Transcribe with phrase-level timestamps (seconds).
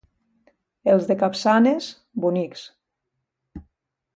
[0.93, 1.91] Els de Capçanes,
[2.25, 2.65] bonics.